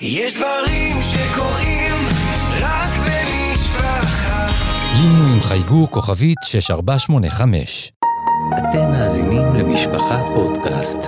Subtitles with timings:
[0.00, 1.94] יש דברים שקורים
[2.60, 4.48] רק במשפחה.
[4.96, 7.92] לימנו עם חייגו כוכבית 6485.
[8.58, 10.98] אתם מאזינים למשפחה פודקאסט.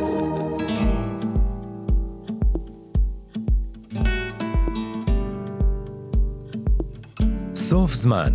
[7.55, 8.35] סוף זמן.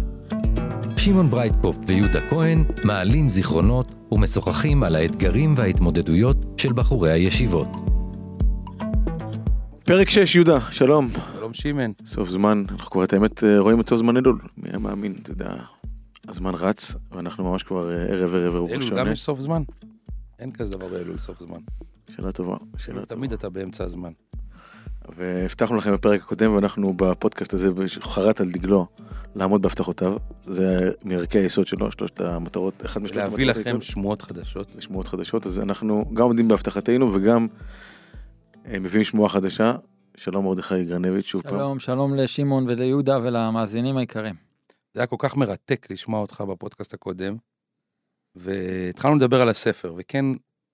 [0.97, 7.84] שמעון ברייטקופ ויהודה כהן מעלים זיכרונות ומשוחחים על האתגרים וההתמודדויות של בחורי הישיבות.
[9.85, 11.09] פרק 6, יהודה, שלום.
[11.37, 11.91] שלום שימן.
[12.05, 14.39] סוף זמן, אנחנו כבר את האמת אה, רואים את סוף זמן אלול.
[14.57, 15.55] מי היה מאמין, אתה יודע,
[16.27, 19.63] הזמן רץ, ואנחנו ממש כבר אה, ערב ערב ערב אלול גם יש סוף זמן?
[20.39, 21.59] אין כזה דבר באלול סוף זמן.
[22.15, 23.15] שאלה טובה, שאלה טובה.
[23.15, 24.11] תמיד אתה באמצע הזמן.
[25.17, 27.69] והבטחנו לכם בפרק הקודם, ואנחנו בפודקאסט הזה
[28.01, 28.87] חרט על דגלו
[29.35, 30.17] לעמוד בהבטחותיו.
[30.47, 33.39] זה מערכי היסוד שלו, שלושת המטרות, אחד משלושת המטרות.
[33.39, 34.75] להביא לכם שמועות חדשות.
[34.79, 37.47] שמועות חדשות, אז אנחנו גם עומדים בהבטחתנו וגם
[38.67, 39.75] מביאים שמועה חדשה.
[40.17, 41.51] שלום מרדכי גרנביץ', שוב פעם.
[41.51, 44.35] שלום, שלום לשמעון וליהודה ולמאזינים היקרים.
[44.93, 47.37] זה היה כל כך מרתק לשמוע אותך בפודקאסט הקודם,
[48.35, 50.25] והתחלנו לדבר על הספר, וכן,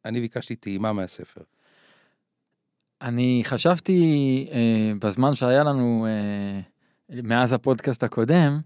[0.06, 1.42] אני ביקשתי טעימה מהספר.
[3.02, 6.62] אני חשבתי אה, בזמן שהיה לנו אה,
[7.24, 8.60] מאז הפודקאסט הקודם,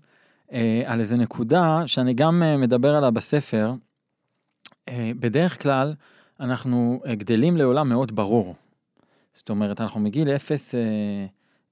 [0.53, 3.73] אה, על איזה נקודה שאני גם אה, מדבר עליה בספר.
[4.89, 5.93] אה, בדרך כלל
[6.39, 8.55] אנחנו אה, גדלים לעולם מאוד ברור.
[9.36, 10.81] זאת אומרת, אנחנו מגיל אפס אה,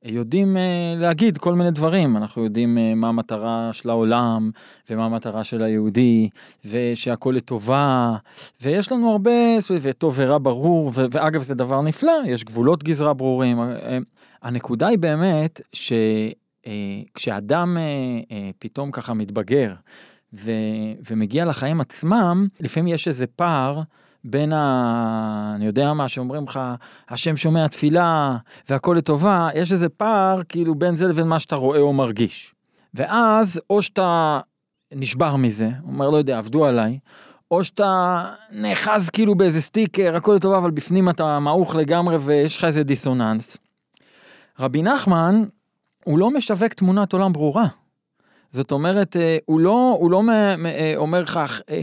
[0.06, 4.52] יודעים אה, להגיד כל מיני דברים, אנחנו יודעים אה, מה המטרה של העולם,
[4.90, 6.30] ומה המטרה של היהודי,
[6.66, 8.16] ושהכול לטובה,
[8.62, 9.32] ויש לנו הרבה,
[9.82, 13.60] וטוב ורע ברור, ו- ואגב זה דבר נפלא, יש גבולות גזרה ברורים.
[13.60, 13.98] אה,
[14.42, 15.62] הנקודה היא באמת
[17.16, 17.84] שכשאדם אה,
[18.32, 19.74] אה, פתאום ככה מתבגר,
[20.34, 20.52] ו-
[21.10, 23.82] ומגיע לחיים עצמם, לפעמים יש איזה פער.
[24.24, 25.52] בין ה...
[25.56, 26.60] אני יודע מה, שאומרים לך,
[27.10, 28.38] השם שומע תפילה
[28.70, 32.56] והכל לטובה, יש איזה פער כאילו בין זה לבין מה שאתה רואה או מרגיש.
[32.94, 34.40] ואז, או שאתה
[34.94, 37.00] נשבר מזה, אומר, לא יודע, עבדו עליי,
[37.52, 42.64] או שאתה נאחז כאילו באיזה סטיקר, הכל לטובה, אבל בפנים אתה מעוך לגמרי ויש לך
[42.64, 43.58] איזה דיסוננס.
[44.60, 45.44] רבי נחמן,
[46.04, 47.68] הוא לא משווק תמונת עולם ברורה.
[48.54, 50.22] זאת אומרת, אה, הוא לא, הוא לא
[50.66, 51.82] אה, אומר לך, אה,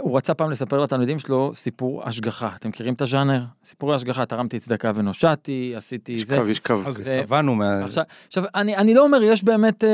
[0.00, 2.50] הוא רצה פעם לספר לתלמידים שלו סיפור השגחה.
[2.56, 3.42] אתם מכירים את הז'אנר?
[3.64, 6.36] סיפורי השגחה, תרמתי צדקה ונושעתי, עשיתי יש זה.
[6.36, 6.74] קו, יש קו.
[6.86, 7.84] אז שבענו מה...
[7.84, 9.84] עכשיו, עכשיו אני, אני לא אומר, יש באמת,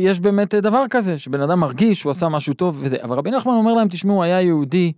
[0.00, 3.52] יש באמת דבר כזה, שבן אדם מרגיש, הוא עשה משהו טוב וזה, אבל רבי נחמן
[3.52, 4.92] אומר להם, תשמעו, היה יהודי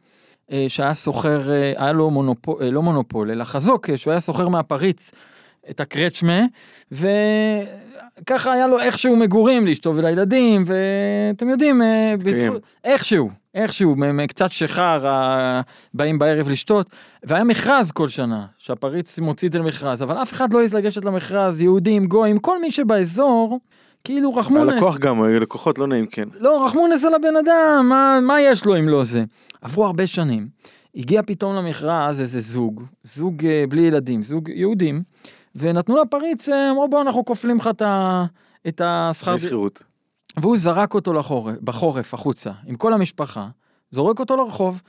[0.68, 1.40] שהיה סוחר,
[1.76, 5.10] היה לו מונופול, לא מונופול, אלא חזוק, שהוא היה סוחר מהפריץ.
[5.70, 6.42] את הקרצ'מה,
[6.92, 13.96] וככה היה לו איכשהו מגורים לאשתו ולילדים, ואתם יודעים, אה, בזכות, איכשהו, איכשהו,
[14.28, 15.04] קצת שיכר,
[15.94, 16.90] באים בערב לשתות,
[17.24, 21.04] והיה מכרז כל שנה, שהפריץ מוציא את זה למכרז, אבל אף אחד לא העז לגשת
[21.04, 23.60] למכרז, יהודים, גויים, כל מי שבאזור,
[24.04, 24.72] כאילו רחמונס.
[24.72, 26.28] הלקוח גם, לקוחות לא נעים כן.
[26.38, 29.24] לא, רחמונס על הבן אדם, מה, מה יש לו אם לא זה?
[29.62, 30.48] עברו הרבה שנים,
[30.96, 35.02] הגיע פתאום למכרז איזה זוג, זוג אה, בלי ילדים, זוג יהודים,
[35.54, 37.70] ונתנו לפריץ, אה, אמרו בוא אנחנו כופלים לך
[38.68, 39.36] את השכר.
[39.36, 39.82] שכירות.
[40.36, 43.48] והוא זרק אותו לחורף, בחורף החוצה, עם כל המשפחה,
[43.90, 44.82] זורק אותו לרחוב.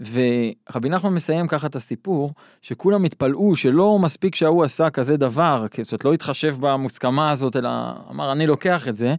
[0.00, 2.30] ורבי נחמן מסיים ככה את הסיפור,
[2.62, 7.70] שכולם התפלאו שלא מספיק שההוא עשה כזה דבר, זאת לא התחשב במוסכמה הזאת, אלא
[8.10, 9.14] אמר אני לוקח את זה,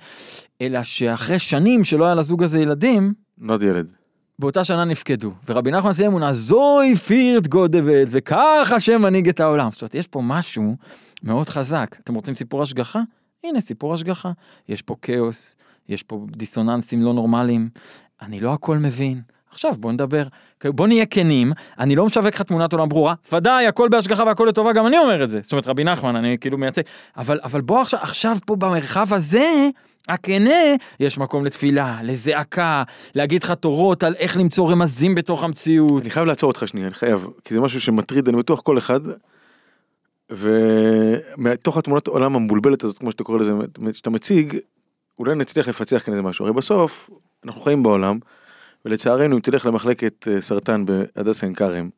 [0.62, 3.99] אלא שאחרי שנים שלא היה לזוג הזה ילדים, נולד ילד.
[4.40, 9.72] באותה שנה נפקדו, ורבי נחמן סיים אמונה, זוי פירט גודבט, וכך השם מנהיג את העולם.
[9.72, 10.76] זאת אומרת, יש פה משהו
[11.24, 11.96] מאוד חזק.
[12.04, 13.02] אתם רוצים סיפור השגחה?
[13.44, 14.32] הנה סיפור השגחה.
[14.70, 15.56] יש פה כאוס,
[15.90, 17.70] יש פה דיסוננסים לא נורמליים.
[18.22, 19.22] אני לא הכל מבין.
[19.52, 20.24] עכשיו בוא נדבר,
[20.66, 24.74] בוא נהיה כנים, אני לא משווק לך תמונת עולם ברורה, ודאי הכל בהשגחה והכל לטובה,
[24.74, 26.82] גם אני אומר את זה, זאת אומרת רבי נחמן, אני כאילו מייצג,
[27.18, 29.70] אבל, אבל בוא עכשיו, עכשיו פה במרחב הזה,
[30.10, 32.84] הכנה, יש מקום לתפילה, לזעקה,
[33.16, 36.02] להגיד לך תורות על איך למצוא רמזים בתוך המציאות.
[36.02, 39.00] אני חייב לעצור אותך שנייה, אני חייב, כי זה משהו שמטריד, אני בטוח כל אחד,
[40.30, 43.52] ומתוך התמונת עולם המבולבלת הזאת, כמו שאתה קורא לזה,
[43.94, 44.58] שאתה מציג,
[45.20, 47.10] אולי נצליח לפצח כאן איזה משהו, הרי בסוף,
[47.46, 48.20] אנחנו חיים בעולם,
[48.86, 51.90] ולצערנו אם תלך למחלקת אה, סרטן בהדסה עין כרם,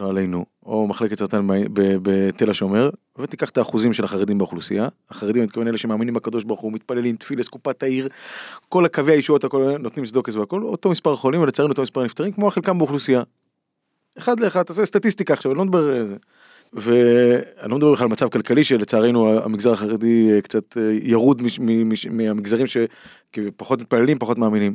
[0.00, 5.46] לא עלינו, או מחלקת סרטן בתל השומר, ותיקח את האחוזים של החרדים באוכלוסייה, החרדים, אני
[5.46, 8.08] מתכוון אלה שמאמינים בקדוש ברוך הוא, מתפללים, תפילס, קופת העיר,
[8.68, 12.50] כל הקווי הישועות, הכל נותנים צדוקס והכל, אותו מספר חולים ולצערנו אותו מספר נפטרים, כמו
[12.50, 13.22] חלקם באוכלוסייה.
[14.18, 15.92] אחד לאחד, תעשה סטטיסטיקה עכשיו, אני לא מדבר...
[15.92, 16.02] אה,
[16.72, 21.42] ואני לא מדבר בכלל על מצב כלכלי שלצערנו המגזר החרדי אה, קצת ירוד
[22.10, 24.74] מהמגזרים שפחות מתפללים, פחות מאמינים.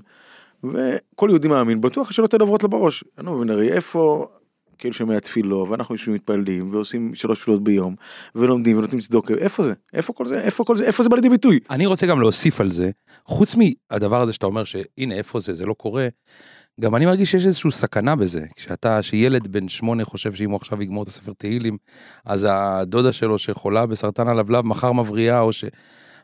[0.64, 3.04] וכל יהודי מאמין, בטוח השאלות האלה עוברות לו בראש.
[3.18, 4.28] אני לא מבין, הרי איפה,
[4.78, 7.96] כאילו שומע תפילו, ואנחנו יושבים מתפללים, ועושים שלוש תפילות ביום,
[8.36, 9.74] ולומדים ונותנים צדוקה, איפה זה?
[9.94, 10.42] איפה כל זה?
[10.42, 10.86] איפה כל זה?
[10.86, 11.60] איפה זה בא לידי ביטוי?
[11.70, 12.92] אני רוצה גם להוסיף על זה,
[13.26, 16.08] חוץ מהדבר הזה שאתה אומר שהנה איפה זה, זה לא קורה,
[16.82, 18.46] גם אני מרגיש שיש איזושהי סכנה בזה.
[18.56, 21.78] כשאתה, שילד בן שמונה חושב שאם הוא עכשיו יגמור את הספר תהילים,
[22.26, 25.66] אז הדודה שלו שחולה בסרטן הלבלב מחר מבריאה, או ש...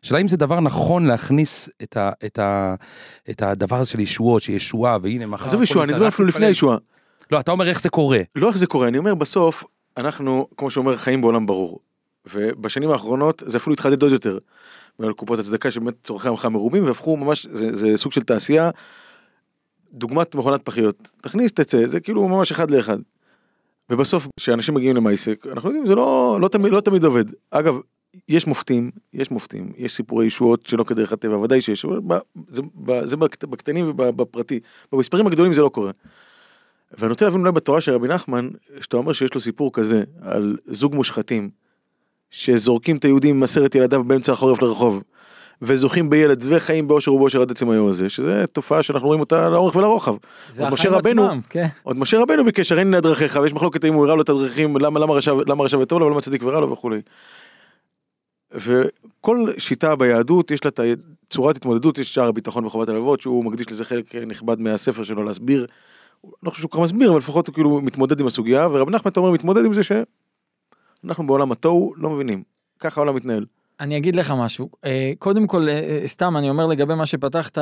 [0.03, 2.75] השאלה אם זה דבר נכון להכניס את, ה, את, ה,
[3.29, 5.45] את הדבר הזה של ישועות, שישועה, והנה מחר...
[5.45, 6.45] עזוב ישועה, אני מדבר אפילו לפני.
[6.45, 6.77] הישועה.
[7.31, 8.19] לא, אתה אומר איך זה קורה.
[8.35, 9.63] לא איך זה קורה, אני אומר בסוף,
[9.97, 11.79] אנחנו, כמו שאומר, חיים בעולם ברור.
[12.33, 14.37] ובשנים האחרונות זה אפילו התחדד עוד יותר.
[15.15, 18.69] קופות הצדקה שבאמת צורכי עמך מרובים והפכו ממש, זה, זה סוג של תעשייה.
[19.91, 22.97] דוגמת מכונת פחיות, תכניס תצא, זה כאילו ממש אחד לאחד.
[23.89, 27.25] ובסוף כשאנשים מגיעים למעסק, אנחנו יודעים זה לא, לא, תמיד, לא תמיד עובד.
[27.51, 27.75] אגב,
[28.27, 32.61] יש מופתים, יש מופתים, יש סיפורי ישועות שלא כדרך הטבע, ודאי שיש, אבל זה,
[33.03, 34.59] זה בקט- בקטנים ובפרטי,
[34.91, 35.91] במספרים הגדולים זה לא קורה.
[36.97, 38.49] ואני רוצה להבין אולי בתורה של רבי נחמן,
[38.81, 41.49] שאתה אומר שיש לו סיפור כזה על זוג מושחתים,
[42.31, 45.03] שזורקים את היהודים עם עשרת ילדיו באמצע החורף לרחוב,
[45.61, 49.75] וזוכים בילד וחיים באושר ובאושר עד עצם היום הזה, שזה תופעה שאנחנו רואים אותה לאורך
[49.75, 50.15] ולרוחב.
[50.51, 51.65] זה החיים משה רבנו, עצמם, כן.
[51.83, 54.77] עוד משה רבנו ביקש הרי הנה דרכיך, ויש מחלוקת אם הוא הראה לו את הדרכים,
[54.77, 57.01] למה, למה רשע, למה רשע וטוב לו, ולמה צדיק ורע לו וכולי.
[58.51, 60.79] וכל שיטה ביהדות יש לה את
[61.29, 65.65] צורת התמודדות, יש שער הביטחון וחובת הלבבות, שהוא מקדיש לזה חלק נכבד מהספר שלו להסביר.
[66.43, 69.19] לא חושב שהוא כבר מסביר, אבל לפחות הוא כאילו מתמודד עם הסוגיה, ורב נחמן אתה
[69.19, 72.43] אומר מתמודד עם זה שאנחנו בעולם התוהו לא מבינים.
[72.79, 73.45] ככה העולם מתנהל.
[73.79, 77.57] אני אגיד לך משהו, אה, קודם כל, אה, אה, סתם, אני אומר לגבי מה שפתחת,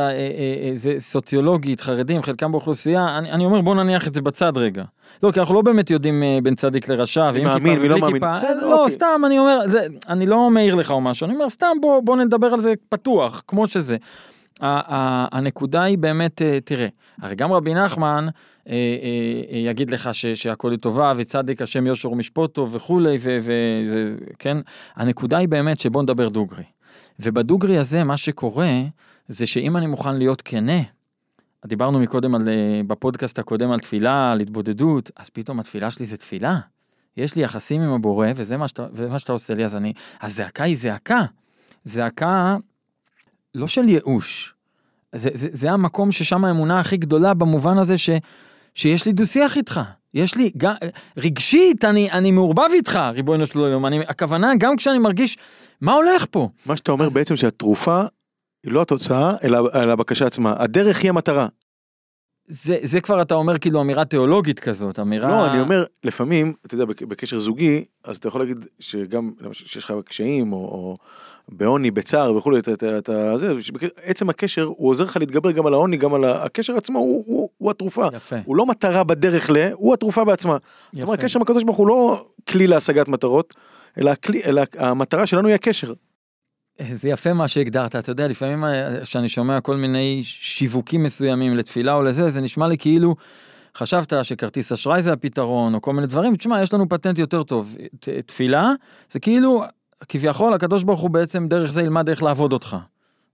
[0.74, 4.84] זה סוציולוגית, חרדים, חלקם באוכלוסייה, אני, אני אומר בוא נניח את זה בצד רגע.
[5.24, 8.22] לא, כי אנחנו לא באמת יודעים בין צדיק לרשע, ואם מאמין כיפה ובלי מאמין.
[8.22, 8.94] כיפה, בסדר, לא, אוקיי.
[8.94, 12.16] סתם, אני אומר, זה, אני לא מעיר לך או משהו, אני אומר, סתם בוא, בוא
[12.16, 13.98] נדבר על זה פתוח, כמו שזה.
[14.62, 16.88] הנקודה היא באמת, אה, תראה,
[17.22, 18.28] הרי גם רבי נחמן
[18.70, 18.74] אה,
[19.52, 24.58] אה, יגיד לך שהכל לטובה וצדיק השם יושר ומשפוטו וכולי, וזה, כן,
[24.96, 26.64] הנקודה היא באמת שבוא נדבר דוגרי.
[27.20, 28.82] ובדוגרי הזה מה שקורה
[29.28, 30.82] זה שאם אני מוכן להיות כנה,
[31.66, 32.42] דיברנו מקודם על,
[32.88, 36.60] בפודקאסט הקודם על תפילה, על התבודדות, אז פתאום התפילה שלי זה תפילה.
[37.18, 40.64] יש לי יחסים עם הבורא וזה מה שאתה, ומה שאתה עושה לי אז אני, הזעקה
[40.64, 41.26] היא זעקה.
[41.84, 42.58] זעקה
[43.58, 44.54] לא של ייאוש.
[45.16, 48.10] זה, זה, זה המקום ששם האמונה הכי גדולה במובן הזה ש,
[48.76, 49.80] שיש לי דו-שיח איתך.
[50.14, 50.74] יש לי, גם,
[51.18, 53.86] רגשית, אני, אני מעורבב איתך, ריבונו של עולם.
[53.86, 55.38] אני- הכוונה, גם כשאני מרגיש,
[55.82, 56.50] מה הולך פה?
[56.66, 58.02] מה שאתה אומר בעצם שהתרופה
[58.64, 60.56] היא לא התוצאה, אלא, אלא הבקשה עצמה.
[60.60, 61.48] הדרך היא המטרה.
[62.48, 65.30] זה, זה כבר אתה אומר כאילו אמירה תיאולוגית כזאת, אמירה...
[65.30, 69.84] לא, אני אומר, לפעמים, אתה יודע, בק- בקשר זוגי, אז אתה יכול להגיד שגם, שיש
[69.84, 70.98] לך קשיים, או, או
[71.52, 73.54] בעוני, בצער וכולי, אתה, אתה, אתה, זה,
[74.04, 77.50] עצם הקשר, הוא עוזר לך להתגבר גם על העוני, גם על הקשר עצמו, הוא, הוא,
[77.58, 78.08] הוא התרופה.
[78.14, 78.36] יפה.
[78.46, 80.58] הוא לא מטרה בדרך ל, הוא התרופה בעצמה.
[80.94, 83.54] זאת אומרת, הקשר עם הקדוש ברוך הוא לא כלי להשגת מטרות,
[83.98, 85.94] אלא, הכלי, אלא המטרה שלנו היא הקשר.
[86.92, 91.94] זה יפה מה שהגדרת, אתה יודע, לפעמים אה, כשאני שומע כל מיני שיווקים מסוימים לתפילה
[91.94, 93.16] או לזה, זה נשמע לי כאילו
[93.78, 97.76] חשבת שכרטיס אשראי זה הפתרון, או כל מיני דברים, תשמע, יש לנו פטנט יותר טוב.
[98.26, 98.72] תפילה,
[99.10, 99.64] זה כאילו,
[100.08, 102.78] כביכול הקדוש ברוך הוא בעצם דרך זה ילמד איך לעבוד אותך.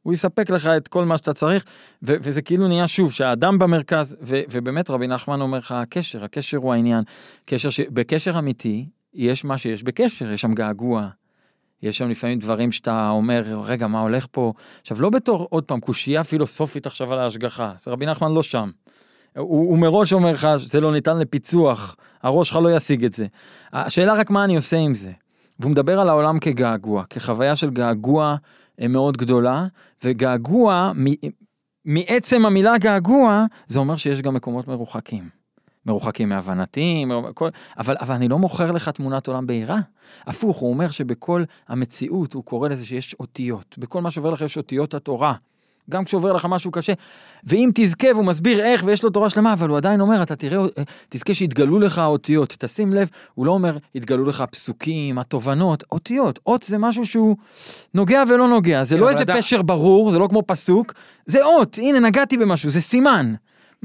[0.03, 1.63] הוא יספק לך את כל מה שאתה צריך,
[2.03, 6.57] ו- וזה כאילו נהיה שוב, שהאדם במרכז, ו- ובאמת רבי נחמן אומר לך, הקשר, הקשר
[6.57, 7.03] הוא העניין.
[7.45, 7.79] קשר ש...
[7.79, 11.09] בקשר אמיתי, יש מה שיש בקשר, יש שם געגוע,
[11.83, 14.53] יש שם לפעמים דברים שאתה אומר, רגע, מה הולך פה?
[14.81, 18.69] עכשיו, לא בתור, עוד פעם, קושייה פילוסופית עכשיו על ההשגחה, אז רבי נחמן לא שם.
[19.37, 23.27] הוא, הוא מראש אומר לך, זה לא ניתן לפיצוח, הראש שלך לא ישיג את זה.
[23.73, 25.11] השאלה רק מה אני עושה עם זה.
[25.59, 28.35] והוא מדבר על העולם כגעגוע, כחוויה של געגוע
[28.81, 29.65] אה, מאוד גדולה,
[30.03, 31.27] וגעגוע, מ-
[31.85, 35.29] מעצם המילה געגוע, זה אומר שיש גם מקומות מרוחקים.
[35.85, 39.79] מרוחקים מהבנתי, מר- כל- אבל, אבל אני לא מוכר לך תמונת עולם בהירה.
[40.27, 43.75] הפוך, הוא אומר שבכל המציאות, הוא קורא לזה שיש אותיות.
[43.77, 45.33] בכל מה שעובר לך יש אותיות התורה.
[45.89, 46.93] גם כשעובר לך משהו קשה.
[47.43, 50.59] ואם תזכה, והוא מסביר איך, ויש לו תורה שלמה, אבל הוא עדיין אומר, אתה תראה,
[50.59, 52.55] אה, תזכה שיתגלו לך האותיות.
[52.59, 56.39] תשים לב, הוא לא אומר, יתגלו לך הפסוקים, התובנות, אותיות.
[56.47, 57.35] אות זה משהו שהוא
[57.93, 58.83] נוגע ולא נוגע.
[58.83, 60.93] זה כן, לא איזה פשר ברור, זה לא כמו פסוק,
[61.25, 63.33] זה אות, הנה, נגעתי במשהו, זה סימן.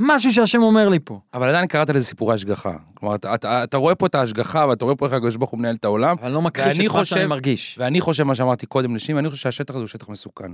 [0.00, 1.20] משהו שהשם אומר לי פה.
[1.34, 2.72] אבל עדיין קראת לזה סיפורי השגחה.
[2.94, 5.58] כלומר, אתה, אתה, אתה רואה פה את ההשגחה, ואתה רואה פה איך הקדוש ברוך הוא
[5.58, 7.78] מנהל את העולם, אבל לא מכחיש ואני את מה שאני חושב- מרגיש.
[7.80, 10.52] ואני חושב מה שאמרתי קודם לשים, אני חושב שהשטח הזה הוא שטח מסוכן.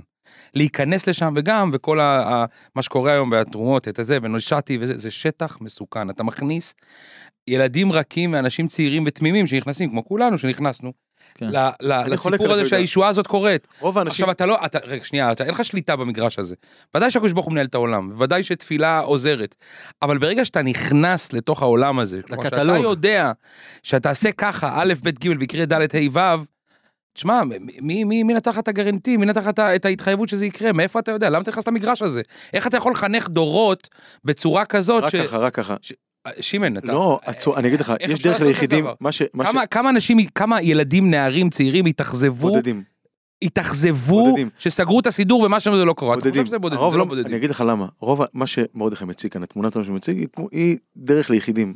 [0.53, 5.11] להיכנס לשם וגם, וכל ה, ה, מה שקורה היום והתרומות, את הזה, ונושעתי וזה, זה
[5.11, 6.09] שטח מסוכן.
[6.09, 6.75] אתה מכניס
[7.47, 10.93] ילדים רכים ואנשים צעירים ותמימים שנכנסים, כמו כולנו שנכנסנו,
[11.35, 11.45] כן.
[11.45, 12.65] ל- ל- לסיפור הזה.
[12.65, 13.67] שהישועה הזאת קורית.
[13.79, 16.55] רוב האנשים, עכשיו אתה לא, אתה, רגע שנייה, אתה, אין לך שליטה במגרש הזה.
[16.95, 19.55] ודאי שהקדוש ברוך הוא מנהל את העולם, ודאי שתפילה עוזרת.
[20.01, 22.63] אבל ברגע שאתה נכנס לתוך העולם הזה, כלומר שאתה.
[22.83, 23.31] יודע
[23.83, 26.43] שאתה עושה ככה, א', ב', ג', ויקרה ד', ה', ו',
[27.13, 27.43] תשמע,
[27.81, 29.17] מי, מי, מי נתן לך את הגרנטי?
[29.17, 30.71] מי נתן לך את ההתחייבות שזה יקרה?
[30.71, 31.29] מאיפה אתה יודע?
[31.29, 32.21] למה אתה נכנס למגרש הזה?
[32.53, 33.89] איך אתה יכול לחנך דורות
[34.25, 35.15] בצורה כזאת רק ש...
[35.15, 35.75] ככה, רק ככה.
[36.39, 36.87] שימן, אתה...
[36.87, 38.85] לא, הצו- אני אגיד לך, יש דרך ליחידים?
[38.99, 39.21] מה ש...
[39.33, 42.83] מה כמה, כמה אנשים, כמה ילדים, נערים, צעירים התאכזבו, בודדים.
[43.41, 44.49] התאכזבו, בודדים.
[44.57, 46.13] שסגרו את הסידור ומה שזה לא קורה.
[46.13, 46.41] אתה בודדים.
[46.41, 47.25] חושב שזה בודדים, זה לא לא, בודדים.
[47.27, 47.87] אני אגיד לך למה.
[47.99, 51.75] רוב מה שמרדכי מציג כאן, התמונת שהוא מציג, היא דרך ליחידים.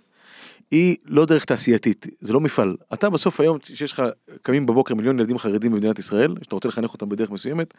[0.71, 2.75] היא לא דרך תעשייתית, זה לא מפעל.
[2.93, 4.03] אתה בסוף היום, שיש לך,
[4.41, 7.73] קמים בבוקר מיליון ילדים חרדים במדינת ישראל, שאתה רוצה לחנך אותם בדרך מסוימת,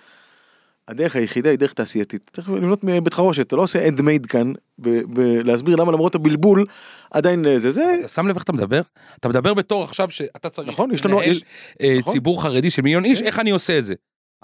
[0.90, 2.30] הדרך היחידה היא דרך תעשייתית.
[2.32, 6.64] צריך לבנות בית חרושת, אתה לא עושה handmade כאן, ב- ב- להסביר למה למרות הבלבול,
[7.10, 8.80] עדיין אה, זה, זה, אתה שם לב איך אתה מדבר?
[9.20, 11.42] אתה מדבר בתור עכשיו שאתה צריך נכון, יש לנו- לנהל, יש-
[11.82, 12.12] אה, נכון.
[12.12, 13.26] ציבור חרדי של מיליון איש, כן.
[13.26, 13.94] איך אני עושה את זה?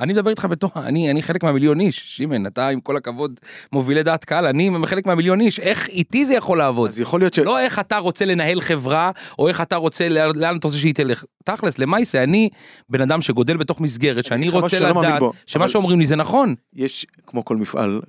[0.00, 3.40] אני מדבר איתך בתור, אני, אני חלק מהמיליון איש, שימן, אתה עם כל הכבוד
[3.72, 6.88] מובילי דעת קהל, אני חלק מהמיליון איש, איך איתי זה יכול לעבוד?
[6.90, 7.38] אז יכול להיות ש...
[7.38, 11.24] לא איך אתה רוצה לנהל חברה, או איך אתה רוצה, לאן אתה רוצה שהיא תלך.
[11.44, 12.48] תכלס, למעשה, אני
[12.88, 16.54] בן אדם שגודל בתוך מסגרת, שאני רוצה לדעת, בו, שמה אבל- שאומרים לי זה נכון.
[16.74, 18.00] יש, כמו כל מפעל,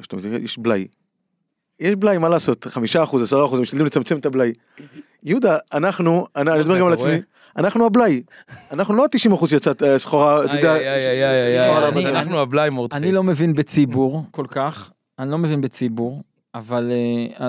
[0.44, 0.88] יש בלאי.
[1.80, 2.68] יש בלאי, מה לעשות?
[2.70, 4.52] חמישה אחוז, עשרה אחוז, משתדלים לצמצם את הבלאי.
[5.28, 6.94] יהודה, אנחנו, אני אני מדבר גם על?
[6.94, 7.12] עצמי,
[7.58, 8.22] אנחנו הבלאי.
[8.72, 10.76] אנחנו לא 90 אחוז שיצאת אה, סחורה, אתה יודע,
[11.58, 12.16] סחורה לא בדרך.
[12.16, 12.98] אנחנו הבלאי מורדכי.
[12.98, 16.24] אני לא מבין בציבור כל כך, אני לא מבין בציבור,
[16.56, 16.92] אבל
[17.40, 17.48] אה,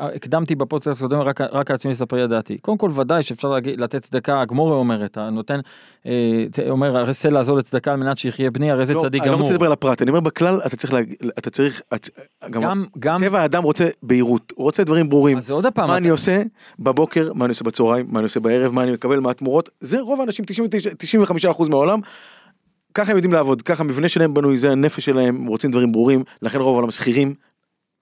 [0.00, 2.58] אה, הקדמתי בפודקאסט הקודם רק רק על עצמי לספר ידעתי.
[2.58, 5.60] קודם כל ודאי שאפשר להגיד- לתת צדקה, הגמורה אומרת, הנותן,
[6.06, 9.28] אה, אומר הרי שא לעזור לצדקה על מנת שיחיה בני, הרי זה לא, צדיק אני
[9.30, 9.42] לא גמור.
[9.42, 10.94] רוצה לדבר על הפרט, אני אומר בכלל, אתה צריך,
[11.38, 11.82] אתה צריך,
[12.50, 15.38] גם גם, טבע האדם רוצה בהירות, הוא רוצה דברים ברורים.
[15.38, 16.42] אז עוד פעם, מה אני עושה
[16.78, 20.00] בבוקר, מה אני עושה בצהריים, מה אני עושה בערב, מה אני מקבל, מה התמורות, זה
[20.00, 20.90] רוב האנשים, 99
[21.48, 22.00] 95% מהעולם,
[22.94, 26.24] ככה הם יודעים לעבוד, ככה המבנה שלהם בנוי, זה הנפש שלהם, הם רוצים דברים ברורים,
[26.42, 27.34] לכן רוב העולם שכירים,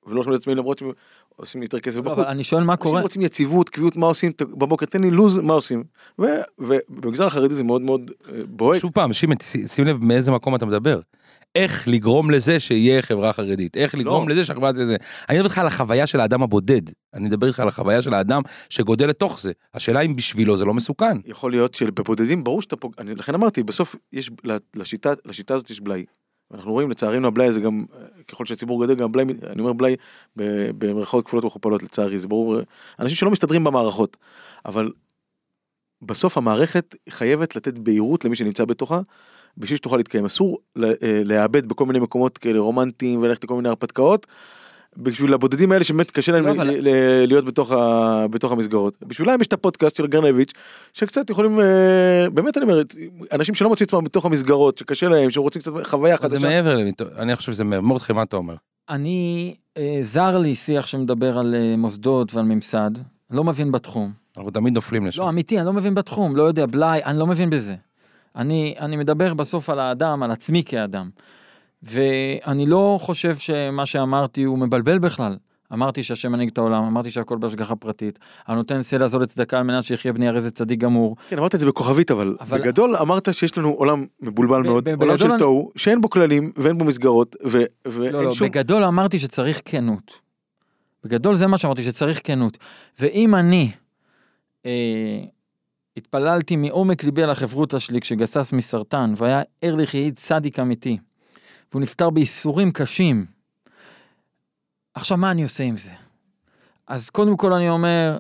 [0.09, 0.89] ולא הולכים לעצמאים למרות שהם
[1.37, 2.19] עושים יותר כסף לא, בחוץ.
[2.19, 5.39] אבל אני שואל מה אנשים קורה, רוצים יציבות, קביעות, מה עושים בבוקר, תן לי לו"ז,
[5.39, 5.85] מה עושים.
[6.19, 8.81] ובמגזר החרדי זה מאוד מאוד אה, בוהק.
[8.81, 9.37] שוב פעם, שימן,
[9.67, 11.01] שים לב מאיזה מקום אתה מדבר.
[11.55, 14.97] איך לגרום לזה שיהיה חברה חרדית, איך לגרום לזה שהחברה זה זה.
[15.29, 16.83] אני מדבר איתך על החוויה של האדם הבודד,
[17.15, 19.53] אני מדבר איתך על החוויה של האדם שגודל לתוך זה.
[19.75, 21.19] השאלה אם בשבילו זה לא מסוכן.
[21.25, 22.95] יכול להיות שבבודדים ברור שאתה פוג...
[22.99, 24.31] אני לכן אמרתי בסוף יש
[25.27, 26.05] לשיטה הזאת יש בלאי.
[26.55, 29.97] אנחנו רואים לצערנו הבלאי הזה גם אה, ככל שהציבור גדל גם בלאי אני אומר בלאי
[30.37, 32.57] ב- במרכאות כפולות ומכופלות לצערי זה ברור
[32.99, 34.17] אנשים שלא מסתדרים במערכות
[34.65, 34.93] אבל
[36.03, 39.01] בסוף המערכת חייבת לתת בהירות למי שנמצא בתוכה
[39.57, 44.27] בשביל שתוכל להתקיים אסור אה, להיאבד בכל מיני מקומות כאלה רומנטיים וללכת לכל מיני הרפתקאות.
[44.97, 48.27] בשביל הבודדים האלה שבאמת קשה להם לא, ל- אבל- ל- להיות בתוך, ה...
[48.31, 48.97] בתוך המסגרות.
[49.07, 50.53] בשבילם יש את הפודקאסט של גרנביץ'
[50.93, 52.83] שקצת יכולים, אה, באמת אני אומר,
[53.33, 56.49] אנשים שלא מוצאים את עצמם בתוך המסגרות, שקשה להם, שרוצים קצת חוויה אבל זה חדשה.
[56.49, 56.77] מעבר,
[57.19, 57.83] אני חושב שזה מעבר.
[57.83, 58.55] מרדכי, מה אתה אומר?
[58.91, 62.91] אני, אה, זר לי שיח שמדבר על אה, מוסדות ועל ממסד,
[63.31, 64.13] לא מבין בתחום.
[64.37, 65.23] אנחנו תמיד נופלים לשם.
[65.23, 67.75] לא, אמיתי, אני לא מבין בתחום, לא יודע, בלאי, אני לא מבין בזה.
[68.37, 71.11] אני, אני מדבר בסוף על האדם, על עצמי כאדם.
[71.83, 75.37] ואני לא חושב שמה שאמרתי הוא מבלבל בכלל.
[75.73, 78.19] אמרתי שהשם מנהיג את העולם, אמרתי שהכל בהשגחה פרטית.
[78.47, 81.17] הנותן סלע זו לצדקה על מנת שיחיה בני זה צדיק גמור.
[81.29, 85.19] כן, אמרת את זה בכוכבית, אבל, אבל- בגדול אמרת שיש לנו עולם מבולבל מאוד, עולם
[85.19, 88.49] של אני- תוהו, שאין בו כללים ואין בו מסגרות, ו- ואין לא, לא, שום...
[88.49, 90.21] בגדול אמרתי שצריך כנות.
[91.05, 92.59] בגדול זה מה שאמרתי, שצריך כנות.
[93.01, 93.71] ואם אני
[94.67, 94.71] אה,
[95.97, 100.99] התפללתי מעומק ליבי על החברותא שלי כשגסס מסרטן, והיה ארליך יהיד צדיק אמיתי,
[101.73, 103.27] והוא נפטר בייסורים קשים,
[104.95, 105.93] עכשיו מה אני עושה עם זה?
[106.87, 108.19] אז קודם כל אני אומר,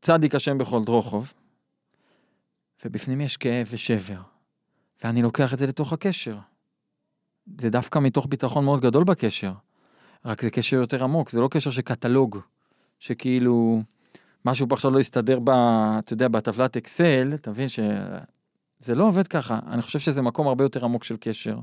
[0.00, 1.32] צדיק השם בכל דרוכוב,
[2.84, 4.20] ובפנים יש כאב ושבר,
[5.04, 6.38] ואני לוקח את זה לתוך הקשר.
[7.58, 9.52] זה דווקא מתוך ביטחון מאוד גדול בקשר.
[10.24, 12.38] רק זה קשר יותר עמוק, זה לא קשר של קטלוג,
[12.98, 13.82] שכאילו
[14.44, 15.50] משהו פה עכשיו לא יסתדר ב...
[15.98, 19.58] אתה יודע, בטבלת אקסל, אתה מבין שזה לא עובד ככה.
[19.66, 21.58] אני חושב שזה מקום הרבה יותר עמוק של קשר.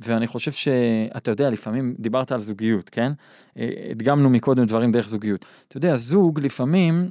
[0.00, 3.12] ואני חושב שאתה יודע, לפעמים דיברת על זוגיות, כן?
[3.58, 5.46] אה, הדגמנו מקודם דברים דרך זוגיות.
[5.68, 7.10] אתה יודע, זוג לפעמים,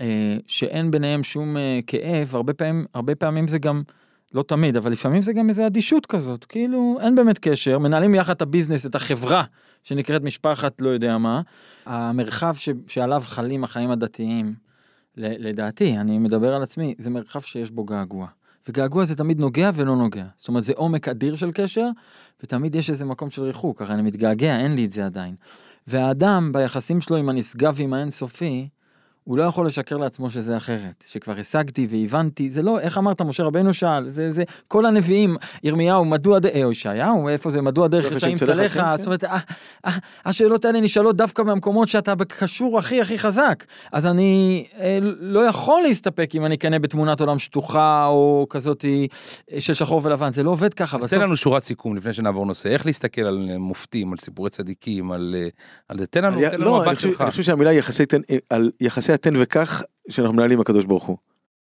[0.00, 3.82] אה, שאין ביניהם שום אה, כאב, הרבה פעמים, הרבה פעמים זה גם,
[4.34, 8.34] לא תמיד, אבל לפעמים זה גם איזו אדישות כזאת, כאילו אין באמת קשר, מנהלים יחד
[8.34, 9.44] את הביזנס, את החברה,
[9.82, 11.40] שנקראת משפחת לא יודע מה.
[11.86, 14.54] המרחב ש, שעליו חלים החיים הדתיים,
[15.16, 18.26] לדעתי, אני מדבר על עצמי, זה מרחב שיש בו געגוע.
[18.68, 20.24] וגעגוע זה תמיד נוגע ולא נוגע.
[20.36, 21.88] זאת אומרת, זה עומק אדיר של קשר,
[22.42, 25.34] ותמיד יש איזה מקום של ריחוק, הרי אני מתגעגע, אין לי את זה עדיין.
[25.86, 28.68] והאדם, ביחסים שלו עם הנשגב ועם האינסופי,
[29.24, 33.42] הוא לא יכול לשקר לעצמו שזה אחרת, שכבר השגתי והבנתי, זה לא, איך אמרת, משה
[33.42, 38.12] רבנו שאל, זה, זה, כל הנביאים, ירמיהו, מדוע, ד- אה, ישעיהו, איפה זה, מדוע דרך
[38.12, 38.96] רשעים צלחה, כן, כן.
[38.96, 39.38] זאת אומרת, אה,
[39.86, 39.92] אה,
[40.24, 45.82] השאלות האלה נשאלות דווקא במקומות שאתה קשור הכי הכי חזק, אז אני אה, לא יכול
[45.82, 48.84] להסתפק אם אני אקנא בתמונת עולם שטוחה, או כזאת
[49.52, 52.12] אה, של שחור ולבן, זה לא עובד ככה, אז בסוף, תן לנו שורת סיכום לפני
[52.12, 55.34] שנעבור נושא, איך להסתכל על מופתים, על סיפורי צדיקים, על
[55.88, 57.20] על זה, תן לנו, אני- תן לנו לא, אני מבט חושב- שלך.
[57.20, 61.16] אני חושב שהמילה יחסי תן, על יחסי התן וכך שאנחנו מנהלים הקדוש ברוך הוא.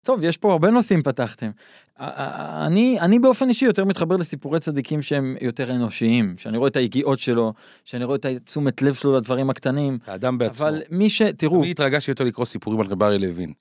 [0.03, 1.51] טוב, יש פה הרבה נושאים פתחתם.
[1.97, 7.19] אני, אני באופן אישי יותר מתחבר לסיפורי צדיקים שהם יותר אנושיים, שאני רואה את היגיעות
[7.19, 7.53] שלו,
[7.85, 10.67] שאני רואה את התשומת לב שלו לדברים הקטנים, האדם בעצמו.
[10.67, 11.21] אבל מי ש...
[11.21, 13.53] תראו, אני התרגשתי יותר לקרוא סיפורים על רב אריה לוין,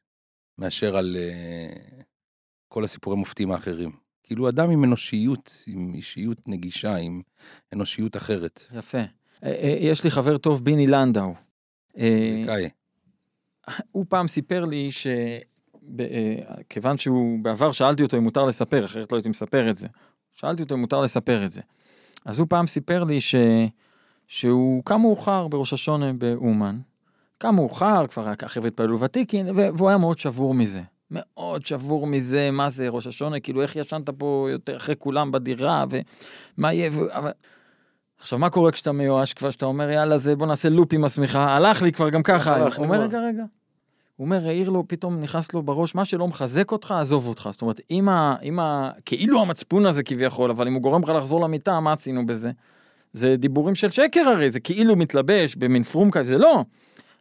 [0.58, 1.76] מאשר על אה,
[2.68, 3.90] כל הסיפורי מופתים האחרים.
[4.22, 7.20] כאילו אדם עם אנושיות, עם אישיות נגישה, עם
[7.72, 8.64] אנושיות אחרת.
[8.78, 8.98] יפה.
[9.62, 11.34] יש לי חבר טוב, ביני לנדאו.
[11.96, 12.68] מוזיקאי.
[13.92, 15.06] הוא פעם סיפר לי ש...
[16.00, 16.04] אה,
[16.68, 19.88] כיוון שהוא, בעבר שאלתי אותו אם מותר לספר, אחרת לא הייתי מספר את זה.
[20.34, 21.60] שאלתי אותו אם מותר לספר את זה.
[22.24, 23.34] אז הוא פעם סיפר לי ש...
[24.26, 26.78] שהוא קם מאוחר בראש השונה באומן.
[27.38, 30.80] קם מאוחר, כבר החבר'ה התפללו ותיקין, והוא היה מאוד שבור מזה.
[31.10, 35.84] מאוד שבור מזה, מה זה ראש השונה, כאילו איך ישנת פה יותר אחרי כולם בדירה,
[35.90, 37.16] ומה יהיה, ו...
[37.16, 37.30] אבל...
[38.20, 41.56] עכשיו מה קורה כשאתה מיואש כבר, שאתה אומר יאללה זה בוא נעשה לופ עם השמיכה,
[41.56, 43.00] הלך לי כבר גם ככה, הוא אומר.
[43.00, 43.44] רגע רגע.
[44.18, 47.48] הוא אומר, העיר לו, פתאום נכנס לו בראש, מה שלא מחזק אותך, עזוב אותך.
[47.52, 48.36] זאת אומרת, אם ה...
[48.42, 48.90] אם ה...
[49.04, 52.50] כאילו המצפון הזה כביכול, אבל אם הוא גורם לך לחזור למיטה, מה עשינו בזה?
[53.12, 56.64] זה דיבורים של שקר הרי, זה כאילו מתלבש במין פרום כזה, זה לא.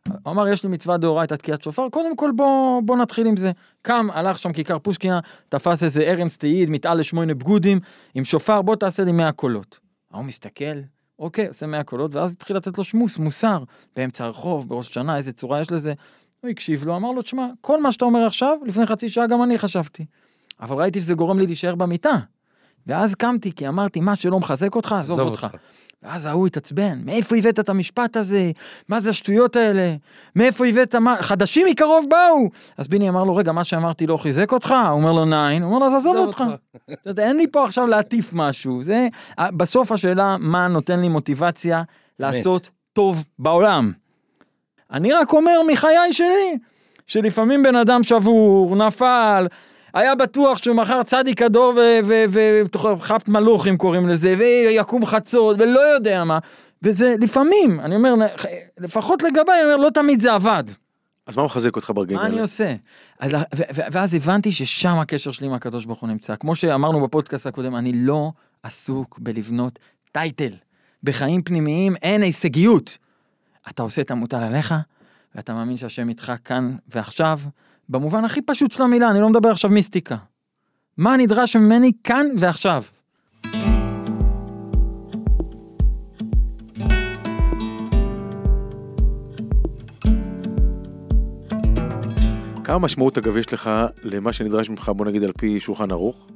[0.08, 3.52] הוא אמר, יש לי מצווה דאורייתא תקיעת שופר, קודם כל בוא, בוא נתחיל עם זה.
[3.82, 7.80] קם, הלך שם כיכר פושקינה, תפס איזה ארנס תעיד, מתעל לשמונה בגודים,
[8.16, 9.80] עם שופר, בוא תעשה לי 100 קולות.
[10.12, 10.80] ההוא מסתכל,
[11.20, 13.64] אוקיי, עושה 100 קולות, ואז התחיל לתת לו שמוס, מוסר,
[13.96, 15.94] באמצע הרחוב, בראש השנה, איזה צורה יש לזה.
[16.42, 19.44] הוא הקשיב לו, אמר לו, תשמע, כל מה שאתה אומר עכשיו, לפני חצי שעה גם
[19.44, 20.06] אני חשבתי.
[20.62, 22.16] אבל ראיתי שזה גורם לי להישאר במיטה.
[22.88, 25.48] ואז קמתי, כי אמרתי, מה שלא מחזק אותך, עזוב אותך.
[26.04, 28.52] ואז ההוא התעצבן, מאיפה הבאת את המשפט הזה?
[28.90, 29.96] מה זה השטויות האלה?
[30.36, 31.16] מאיפה הבאת מה?
[31.22, 32.50] חדשים מקרוב באו!
[32.78, 34.72] אז ביני אמר לו, רגע, מה שאמרתי לא חיזק אותך?
[34.72, 35.64] הוא אומר לו, ניין.
[35.64, 36.44] הוא אומר לו, אז עזוב אותך.
[36.94, 38.84] אתה יודע, אין לי פה עכשיו להטיף משהו.
[38.84, 39.08] זה,
[39.40, 41.84] בסוף השאלה, מה נותן לי מוטיבציה
[42.20, 43.92] לעשות טוב בעולם.
[44.92, 46.58] אני רק אומר מחיי שלי,
[47.08, 49.48] שלפעמים בן אדם שבור, נפל,
[49.94, 51.74] היה בטוח שהוא מחר צדיק הדור
[52.74, 56.40] וחפט מלוכים קוראים לזה, ויקום חצות, ולא יודע מה.
[56.84, 58.14] וזה לפעמים, אני אומר,
[58.80, 60.64] לפחות לגביי, אני אומר, לא תמיד זה עבד.
[61.28, 62.42] אז מה מחזק אותך ברגעים מה אני האלה?
[62.42, 62.74] עושה?
[63.20, 63.38] אז, ו-
[63.76, 66.36] ו- ואז הבנתי ששם הקשר שלי עם הקדוש ברוך הוא נמצא.
[66.36, 68.32] כמו שאמרנו בפודקאסט הקודם, אני לא
[68.64, 69.80] עסוק בלבנות
[70.12, 70.52] טייטל.
[71.04, 72.98] בחיים פנימיים אין הישגיות.
[73.70, 74.74] אתה עושה את המוטל עליך,
[75.36, 77.40] ואתה מאמין שהשם איתך כאן ועכשיו,
[77.90, 80.16] במובן הכי פשוט של המילה, אני לא מדבר עכשיו מיסטיקה.
[80.98, 82.84] מה נדרש ממני כאן ועכשיו?
[92.64, 93.70] כמה משמעות אגב יש לך
[94.04, 96.28] למה שנדרש ממך בוא נגיד על פי שולחן ערוך?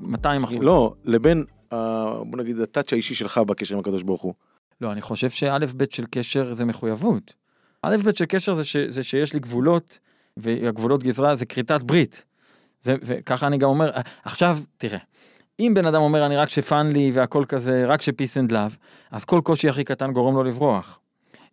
[0.00, 0.58] 200 אחוז.
[0.62, 1.76] לא, לבין ה-
[2.24, 4.34] בוא נגיד הטאצ' האישי שלך בקשר עם הקדוש ברוך הוא.
[4.80, 7.34] לא, אני חושב שא' ב' של קשר זה מחויבות.
[7.82, 9.98] א' ב' של קשר זה, ש, זה שיש לי גבולות,
[10.36, 12.24] והגבולות גזרה זה כריתת ברית.
[12.80, 13.90] זה, וככה אני גם אומר,
[14.24, 14.98] עכשיו, תראה,
[15.60, 18.50] אם בן אדם אומר אני רק ש fun לי והכל כזה, רק ש peace and
[18.50, 18.76] love,
[19.10, 21.00] אז כל קושי הכי קטן גורם לו לברוח.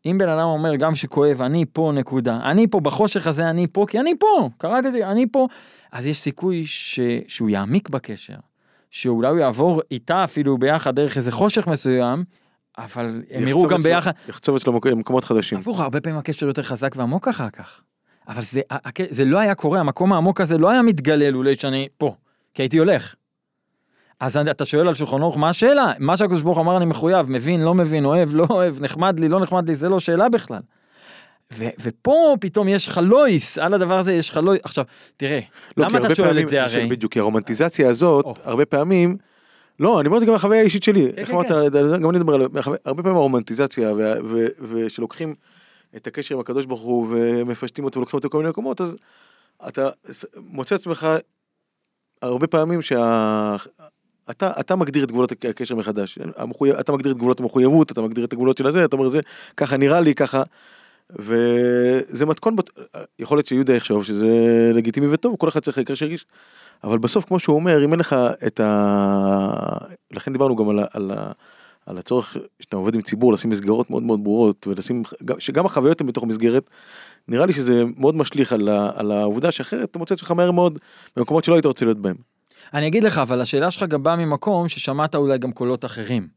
[0.06, 3.86] אם בן אדם אומר גם שכואב, אני פה נקודה, אני פה בחושך הזה, אני פה,
[3.90, 5.48] כי אני פה, כרתי, אני פה,
[5.92, 8.36] אז יש סיכוי ש, שהוא יעמיק בקשר,
[8.92, 12.24] שאולי הוא יעבור איתה אפילו ביחד דרך איזה חושך מסוים,
[12.78, 15.58] אבל הם יראו גם ביחד, יחצוב אצלו מק- מקומות חדשים.
[15.58, 17.82] הפוך, הרבה פעמים הקשר יותר חזק ועמוק אחר כך.
[18.28, 18.62] אבל זה,
[19.10, 22.16] זה לא היה קורה, המקום העמוק הזה לא היה מתגלה לולא שאני פה,
[22.54, 23.16] כי הייתי הולך.
[24.20, 25.92] אז אתה שואל על שולחן ערוך, מה השאלה?
[26.00, 29.40] מה שהקדוש ברוך אמר אני מחויב, מבין, לא מבין, אוהב, לא אוהב, נחמד לי, לא
[29.40, 30.60] נחמד לי, זה לא שאלה בכלל.
[31.54, 34.62] ו- ופה פתאום יש לך לויס, על הדבר הזה יש לך לויס.
[34.64, 34.86] עכשיו,
[35.18, 35.40] תראה,
[35.78, 36.86] לא, למה אתה שואל פעמים- את זה הרי?
[36.88, 38.34] בדיוק, כי הרומנטיזציה הזאת, או.
[38.44, 39.18] הרבה פעמים,
[39.80, 42.02] לא, אני אומר את זה גם מהחוויה האישית שלי, איך כן, אמרת, כן.
[42.02, 42.42] גם אני מדבר על,
[42.86, 43.94] הרבה פעמים הרומנטיזציה,
[44.62, 45.36] ושלוקחים
[45.96, 48.96] את הקשר עם הקדוש ברוך הוא ומפשטים אותו ולוקחים אותו לכל מיני מקומות, אז
[49.68, 49.90] אתה
[50.38, 51.08] מוצא עצמך
[52.22, 53.56] הרבה פעמים שה...
[54.30, 58.26] אתה, אתה מגדיר את גבולות הקשר מחדש, המחויב, אתה מגדיר את גבולות המחויבות, אתה מגדיר
[58.26, 59.20] את הגבולות של הזה, אתה אומר זה,
[59.58, 60.44] ככה נראה לי, ככה,
[61.16, 62.56] וזה מתכון,
[63.20, 64.28] יכול להיות שיהודה יחשוב שזה
[64.74, 66.26] לגיטימי וטוב, כל אחד צריך העיקר שירגיש,
[66.84, 68.16] אבל בסוף כמו שהוא אומר, אם אין לך
[68.48, 69.78] את ה...
[70.12, 70.86] לכן דיברנו גם על, ה...
[70.94, 71.32] על, ה...
[71.86, 76.02] על הצורך שאתה עובד עם ציבור לשים מסגרות מאוד מאוד ברורות ולשים גם- שגם החוויות
[76.02, 76.70] הן בתוך מסגרת.
[77.28, 80.52] נראה לי שזה מאוד משליך על, ה, על העובדה שאחרת אתה מוצא את עצמך מהר
[80.52, 80.80] מאוד
[81.16, 82.16] במקומות שלא היית רוצה להיות בהם.
[82.74, 86.28] אני אגיד לך, אבל השאלה שלך גם באה ממקום ששמעת אולי גם קולות אחרים.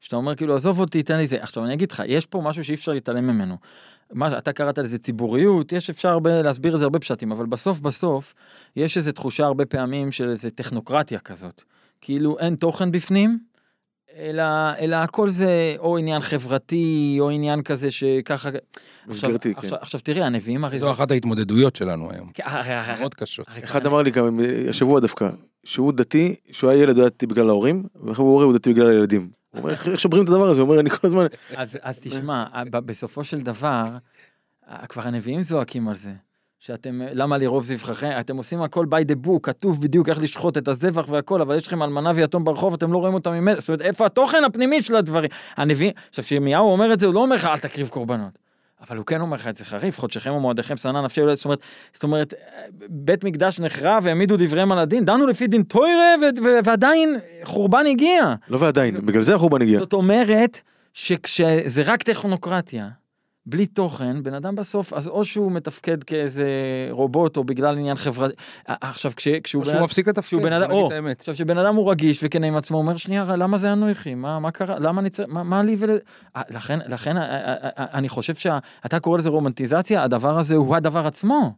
[0.00, 2.64] שאתה אומר כאילו עזוב אותי תן לי זה עכשיו אני אגיד לך יש פה משהו
[2.64, 3.56] שאי אפשר להתעלם ממנו.
[4.12, 7.80] מה אתה קראת לזה ציבוריות יש אפשר הרבה להסביר את זה הרבה פשטים אבל בסוף
[7.80, 8.34] בסוף
[8.76, 11.62] יש איזה תחושה הרבה פעמים של איזה טכנוקרטיה כזאת.
[12.00, 13.50] כאילו אין תוכן בפנים.
[14.16, 14.42] אלא,
[14.78, 18.60] אלא הכל זה או עניין חברתי או עניין כזה שככה עכשיו,
[19.06, 19.60] מסגרתי, כן.
[19.60, 22.30] עכשיו, עכשיו תראי הנביאים הרי זו אחת ההתמודדויות שלנו היום.
[22.34, 22.44] כן,
[22.98, 23.46] מאוד קשות.
[23.64, 25.30] אחד אמר לי גם השבוע דווקא,
[25.64, 28.90] שהוא דתי, שהוא היה ילד הוא היה דתי בגלל ההורים, ועכשיו הוא הוא דתי בגלל
[28.90, 29.28] הילדים.
[29.50, 30.60] הוא אומר, איך שוברים את הדבר הזה?
[30.60, 33.86] הוא אומר, אני כל הזמן, אז, אז תשמע, בסופו של דבר,
[34.88, 36.12] כבר הנביאים זועקים על זה.
[36.60, 40.68] שאתם, למה לרוב זבחיכם, אתם עושים הכל by the book, כתוב בדיוק איך לשחוט את
[40.68, 43.80] הזבח והכל, אבל יש לכם אלמנה ויתום ברחוב, אתם לא רואים אותם ממילא, זאת אומרת,
[43.80, 45.30] איפה התוכן הפנימי של הדברים?
[45.56, 48.38] הנביא, עכשיו, כשירמיהו אומר את זה, הוא לא אומר לך, אל תקריב קורבנות.
[48.88, 51.58] אבל הוא כן אומר לך את זה חריף, חודשכם ומועדיכם שנא נפשי אולי, זאת אומרת,
[51.92, 52.34] זאת אומרת,
[52.88, 56.14] בית מקדש נחרב והעמידו דבריהם על הדין, דנו לפי דין טוירה
[56.64, 58.34] ועדיין חורבן הגיע.
[58.48, 59.78] לא ועדיין, בגלל זה החורבן הגיע.
[59.78, 60.60] זאת אומרת
[60.92, 62.88] שכשזה רק טכנוקרטיה,
[63.50, 66.46] בלי תוכן, בן אדם בסוף, אז או שהוא מתפקד כאיזה
[66.90, 68.34] רובוט, או בגלל עניין חברתי.
[68.68, 71.20] אה, עכשיו, כש, כשהוא או שהוא מפסיק לתפקד, בוא נגיד או, את האמת.
[71.20, 74.14] עכשיו שבן אדם הוא רגיש וכן עם עצמו, הוא אומר שנייה, למה זה אנוכי?
[74.14, 74.78] מה, מה קרה?
[74.78, 75.90] למה אני צריך, מה, מה לי ול...
[76.36, 81.52] אה, לכן, לכן אה, אני חושב שאתה קורא לזה רומנטיזציה, הדבר הזה הוא הדבר עצמו.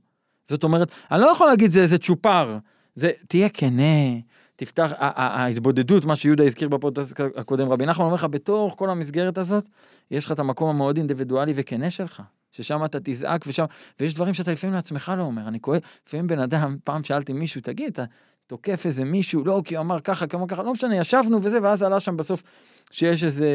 [0.48, 2.58] זאת אומרת, אני לא יכול להגיד זה איזה צ'ופר,
[2.94, 4.18] זה, תהיה כנה,
[4.56, 9.68] תפתח, ההתבודדות, מה שיהודה הזכיר בפודקאסט הקודם, רבי נחמן אומר לך, בתוך כל המסגרת הזאת,
[10.10, 13.64] יש לך את המקום המאוד אינדיבידואלי וכנה שלך, ששם אתה תזעק ושם,
[14.00, 17.60] ויש דברים שאתה לפעמים לעצמך לא אומר, אני כואב, לפעמים בן אדם, פעם שאלתי מישהו,
[17.60, 18.04] תגיד, אתה
[18.46, 21.82] תוקף איזה מישהו, לא, כי הוא אמר ככה, אמר ככה, לא משנה, ישבנו וזה, ואז
[21.82, 22.42] עלה שם בסוף
[22.90, 23.48] שיש איזה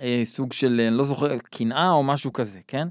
[0.00, 2.88] אה, סוג של, אני לא זוכר, קנאה או משהו כזה, כן?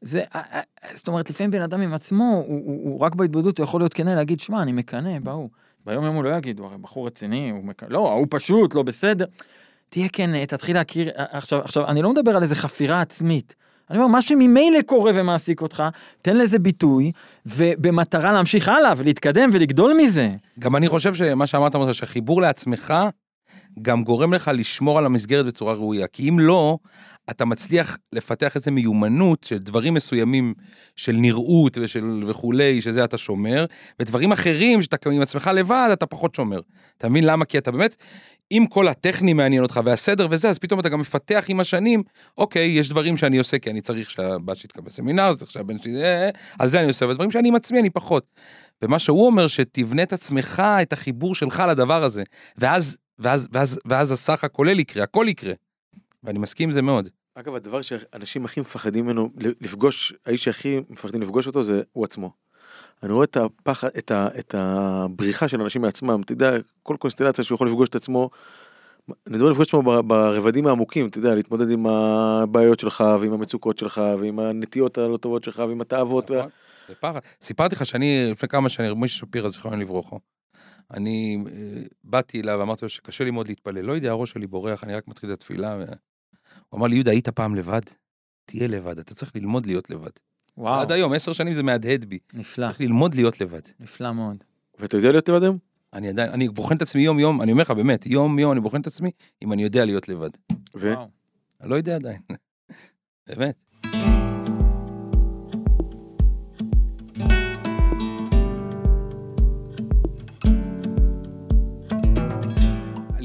[0.00, 0.60] זה, אה, אה,
[0.94, 3.94] זאת אומרת, לפעמים בן אדם עם עצמו, הוא, הוא, הוא רק בהתבודדות, הוא יכול להיות
[3.94, 5.48] כנה, להגיד, שמע, אני מקנא בהוא.
[5.86, 8.82] ביום יום הוא לא יגיד, הוא הרי בחור רציני, הוא מקנא, לא, ההוא פשוט, לא
[8.82, 9.24] בסדר.
[9.88, 13.54] תהיה כנה, תתחיל להכיר, אה, עכשיו, עכשיו, אני לא מדבר על איזה חפירה עצמית.
[13.90, 15.82] אני אומר, מה שממילא קורה ומעסיק אותך,
[16.22, 17.12] תן לזה ביטוי,
[17.46, 20.30] ובמטרה להמשיך הלאה ולהתקדם ולגדול מזה.
[20.58, 22.94] גם אני חושב שמה שאמרת, אמרת, שחיבור לעצמך
[23.82, 26.06] גם גורם לך לשמור על המסגרת בצורה ראויה.
[26.06, 26.78] כי אם לא,
[27.30, 30.54] אתה מצליח לפתח איזו מיומנות של דברים מסוימים
[30.96, 33.66] של נראות ושל וכולי, שזה אתה שומר,
[34.00, 36.60] ודברים אחרים שאתה עם עצמך לבד, אתה פחות שומר.
[36.96, 37.44] אתה מבין למה?
[37.44, 37.96] כי אתה באמת,
[38.52, 42.02] אם כל הטכני מעניין אותך והסדר וזה, אז פתאום אתה גם מפתח עם השנים,
[42.38, 46.02] אוקיי, יש דברים שאני עושה כי אני צריך שהבת שלי תקבל סמינר, צריך שהבן שלי,
[46.02, 48.24] אה, אה, אז זה אני עושה, ודברים שאני עם עצמי אני פחות.
[48.82, 52.22] ומה שהוא אומר, שתבנה את עצמך, את החיבור שלך לדבר הזה,
[52.58, 55.52] ואז, ואז, ואז, ואז הסך הכולל יקרה, הכל יקרה.
[56.24, 57.08] ואני מסכים עם זה מאוד.
[57.34, 62.32] אגב, הדבר שאנשים הכי מפחדים ממנו, לפגוש, האיש שהכי מפחדים לפגוש אותו זה הוא עצמו.
[63.02, 66.52] אני רואה את הפחד, את, ה, את הבריחה של אנשים מעצמם, אתה יודע,
[66.82, 68.30] כל קונסטלציה שהוא יכול לפגוש את עצמו,
[69.26, 73.78] אני מדבר לפגוש את עצמו ברבדים העמוקים, אתה יודע, להתמודד עם הבעיות שלך, ועם המצוקות
[73.78, 76.30] שלך, ועם הנטיות הלא טובות שלך, ועם התאוות.
[76.30, 76.46] וה...
[76.90, 77.20] זה פחד.
[77.40, 80.20] סיפרתי לך שאני, לפני כמה שנים, משה שפירא, זיכרון לברוכו,
[80.94, 83.80] אני אה, באתי אליו ואמרתי לו שקשה לי מאוד להתפלל.
[83.80, 85.76] לא יודע, הראש שלי בורח, אני רק מתחיל את התפילה.
[85.78, 85.84] ו...
[86.68, 87.80] הוא אמר לי, יהודה, היית פעם לבד?
[88.44, 90.10] תהיה לבד, אתה צריך ללמוד להיות לבד.
[90.56, 92.18] וואו, עד היום, עשר שנים זה מהדהד בי.
[92.34, 93.60] נפלא, צריך ללמוד להיות לבד.
[93.80, 94.44] נפלא מאוד.
[94.78, 95.58] ואתה יודע להיות לבד היום?
[95.92, 98.60] אני עדיין, אני בוחן את עצמי יום יום, אני אומר לך באמת, יום יום אני
[98.60, 99.10] בוחן את עצמי,
[99.42, 100.30] אם אני יודע להיות לבד.
[100.74, 100.94] ו...
[100.94, 101.08] וואו.
[101.60, 102.20] אני לא יודע עדיין.
[103.28, 103.69] באמת.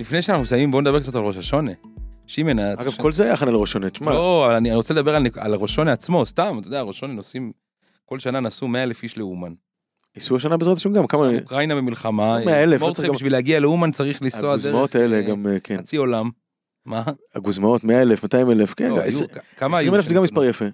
[0.05, 1.71] לפני שאנחנו מסיימים, בואו נדבר קצת על ראש השונה.
[2.27, 4.93] שימן, אתה אגב, ש- כל זה היה הכנה לראש שונה, תשמע, לא, אבל אני רוצה
[4.93, 7.51] לדבר על, ראש השונה עצמו, סתם, אתה יודע, ראש השונה נוסעים,
[8.05, 9.53] כל שנה נסעו 100 אלף איש לאומן.
[10.15, 11.29] ייסעו השנה בעזרת השם גם, כמה...
[11.41, 15.15] אוקראינה במלחמה, 100,000, לא מורדכי צריך גם- בשביל להגיע לאומן צריך לנסוע דרך הגוזמאות האלה
[15.15, 15.77] אה, גם, אה, כן.
[15.77, 16.29] חצי עולם.
[16.85, 17.03] מה?
[17.35, 19.95] הגוזמאות, 100 אלף, 200 אלף, כן, לא, היו- כמה 20 היו?
[19.95, 20.65] אלף זה גם מספר יפה.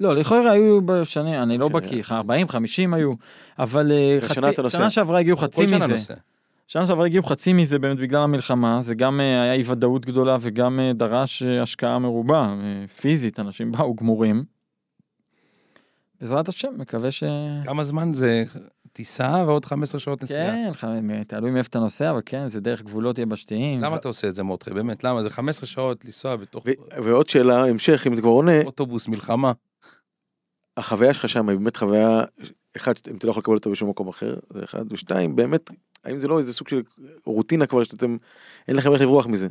[0.00, 3.12] לא, לכאורה היו בשנים, אני לא בקיא, 40, 50 היו,
[3.58, 4.40] אבל אה, חצי.
[4.68, 6.14] שנה שעברה הגיעו חצי כל שנה מזה.
[6.72, 10.36] שנה שעברה הגיעו חצי מזה באמת בגלל המלחמה, זה גם אה, היה אי ודאות גדולה
[10.40, 12.54] וגם אה, דרש אה, השקעה מרובה,
[13.00, 14.44] פיזית, אנשים באו גמורים.
[16.20, 17.24] בעזרת השם, מקווה ש...
[17.64, 18.44] כמה זמן זה
[18.92, 20.72] טיסה ועוד 15 שעות נסיעה?
[20.72, 23.80] כן, תלוי מאיפה אתה נוסע, אבל כן, זה דרך גבולות יבשתיים.
[23.80, 24.74] למה אתה עושה את זה מורדכי?
[24.74, 25.22] באמת, למה?
[25.22, 29.52] זה 15 שעות לנסוע בתוך ו- ועוד שאלה, המשך, אם אתה כבר עונה, אוטובוס מלחמה.
[30.76, 32.24] החוויה שלך שם היא באמת חוויה,
[32.76, 35.70] אחד, אם אתה לא יכול לקבל אותה בשום מקום אחר, זה אחד, ושתיים, באמת,
[36.04, 36.82] האם זה לא איזה סוג של
[37.26, 38.16] רוטינה כבר שאתם,
[38.68, 39.48] אין לכם איך לברוח מזה?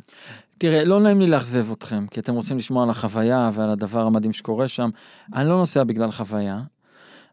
[0.58, 4.32] תראה, לא נעים לי לאכזב אתכם, כי אתם רוצים לשמוע על החוויה ועל הדבר המדהים
[4.32, 4.90] שקורה שם.
[5.34, 6.60] אני לא נוסע בגלל חוויה.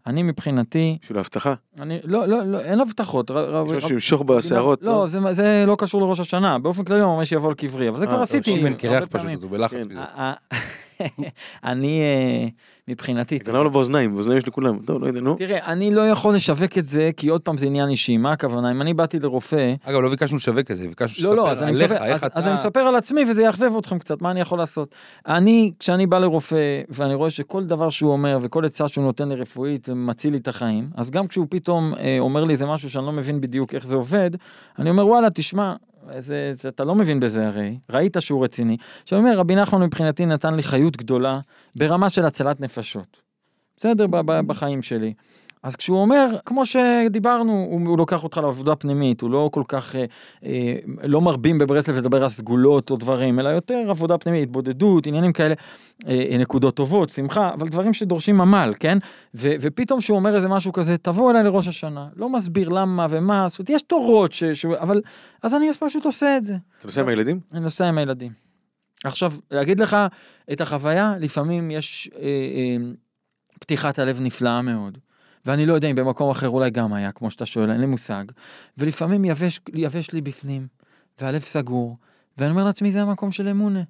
[0.08, 1.54] אני מבחינתי, בשביל ההבטחה?
[1.80, 3.30] אני, לא, לא, לא, אין הבטחות.
[3.30, 3.36] יש
[3.72, 4.82] משהו שימשוך בשערות?
[4.84, 7.98] לא, זה, זה לא קשור לראש השנה, באופן כללי הוא ממש יבוא על קברי, אבל
[7.98, 8.52] זה אה, כבר טוב, עשיתי.
[8.52, 9.30] שימן הרבה קרח פשוט.
[9.30, 9.90] אז הוא בלחץ כן.
[9.90, 10.02] מזה.
[11.64, 12.48] אני, אה,
[12.88, 14.80] מבחינתי, גנב לו באוזניים, באוזניים יש לכולם.
[14.86, 15.36] טוב, לא יודע, נו.
[15.36, 18.72] תראה, אני לא יכול לשווק את זה, כי עוד פעם זה עניין אישי, מה הכוונה?
[18.72, 21.80] אם אני באתי לרופא, אגב, לא ביקשנו לשווק את זה, ביקשנו לא, לא, שתספר אני
[21.80, 22.56] עליך, איך אז, אז אני אתה...
[22.56, 24.96] מספר על עצמי וזה יאכזב אתכם קצת, מה אני יכול לעשות?
[25.28, 29.36] אני, כשאני בא לרופא ואני רואה שכל דבר שהוא אומר וכל עצה שהוא נותן לי
[29.36, 33.06] רפואית מציל לי את החיים, אז גם כשהוא פתאום אה, אומר לי איזה משהו שאני
[33.06, 34.32] לא מבין בדיוק איך זה עובד,
[34.80, 35.74] אני אומר וואלה, תשמע,
[36.18, 38.78] זה, זה, אתה לא מבין בזה הרי, ראית שהוא רציני.
[39.04, 41.40] עכשיו אני אומר, רבי נחמן מבחינתי נתן לי חיות גדולה
[41.76, 43.22] ברמה של הצלת נפשות.
[43.78, 44.08] בסדר,
[44.48, 45.14] בחיים שלי.
[45.68, 49.96] אז כשהוא אומר, כמו שדיברנו, הוא, הוא לוקח אותך לעבודה פנימית, הוא לא כל כך,
[49.96, 50.06] אה,
[50.46, 55.34] אה, לא מרבים בברסלב לדבר על סגולות או דברים, אלא יותר עבודה פנימית, התבודדות, עניינים
[55.34, 55.56] כאלה,
[56.08, 58.98] אה, נקודות טובות, שמחה, אבל דברים שדורשים עמל, כן?
[59.36, 63.46] ו, ופתאום שהוא אומר איזה משהו כזה, תבוא אליי לראש השנה, לא מסביר למה ומה,
[63.50, 65.02] זאת אומרת, יש תורות, ש, ש, אבל,
[65.44, 66.56] אז אני פשוט עושה את זה.
[66.78, 67.40] אתה נוסע עם הילדים?
[67.54, 68.32] אני נוסע עם הילדים.
[69.04, 69.98] עכשיו, להגיד לך
[70.52, 72.78] את החוויה, לפעמים יש אה, אה,
[73.60, 74.98] פתיחת הלב נפלאה מאוד.
[75.46, 78.24] ואני לא יודע אם במקום אחר אולי גם היה, כמו שאתה שואל, אין לי מושג.
[78.78, 80.68] ולפעמים יבש, יבש לי בפנים,
[81.22, 81.98] והלב סגור,
[82.38, 83.82] ואני אומר לעצמי, זה המקום של אמונה.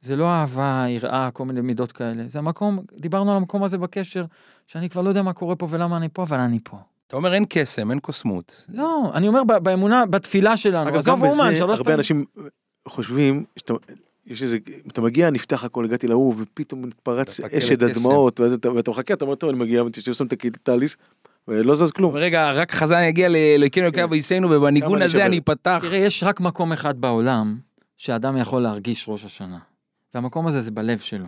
[0.00, 2.22] זה לא אהבה, יראה, כל מיני מידות כאלה.
[2.26, 4.24] זה המקום, דיברנו על המקום הזה בקשר,
[4.66, 6.76] שאני כבר לא יודע מה קורה פה ולמה אני פה, אבל אני פה.
[7.06, 8.66] אתה אומר אין קסם, אין קוסמות.
[8.72, 10.88] לא, אני אומר באמונה, בתפילה שלנו.
[10.88, 11.30] אגב, גם בזה,
[11.64, 12.24] הרבה פעמים- אנשים
[12.88, 13.72] חושבים שאתה...
[14.26, 18.00] יש איזה, אתה מגיע, נפתח הכל, הגעתי להוא, ופתאום מתפרץ אשד לקסם.
[18.00, 20.96] הדמעות, ואז אתה- ואתה מחכה, אתה אומר, טוב, אני מגיע, ותשב שם את הטליס,
[21.48, 22.14] ולא זז כלום.
[22.14, 25.26] רגע, רק חזן יגיע לאלוקינו אלוקי אביסינו, ובניגון כמה הזה.
[25.26, 25.78] אני אפתח.
[25.82, 27.58] תראה, יש רק מקום אחד בעולם
[27.96, 29.58] שאדם יכול להרגיש ראש השנה.
[30.14, 31.26] והמקום הזה זה בלב שלו.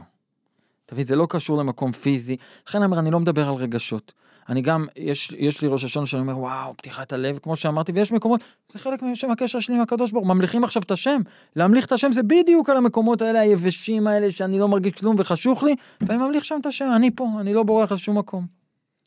[0.86, 2.36] אתה מבין, זה לא קשור למקום פיזי.
[2.68, 4.12] לכן אני אומר, אני לא מדבר על רגשות.
[4.48, 8.12] אני גם, יש, יש לי ראש השון שאני אומר, וואו, פתיחת הלב, כמו שאמרתי, ויש
[8.12, 11.20] מקומות, זה חלק משם הקשר שלי עם הקדוש ברוך הוא, ממליכים עכשיו את השם.
[11.56, 15.62] להמליך את השם זה בדיוק על המקומות האלה, היבשים האלה, שאני לא מרגיש כלום וחשוך
[15.62, 18.46] לי, ואני ממליך שם את השם, אני פה, אני לא בורח לשום מקום.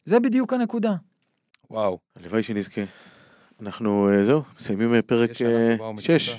[0.05, 0.95] זה בדיוק הנקודה.
[1.71, 2.81] וואו, הלוואי שנזכה.
[3.61, 5.41] אנחנו, אה, זהו, מסיימים אה, פרק 6.
[6.29, 6.35] אה,